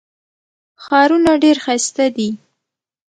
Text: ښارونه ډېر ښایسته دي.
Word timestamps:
ښارونه 0.83 1.31
ډېر 1.43 1.57
ښایسته 1.63 2.05
دي. 2.15 2.29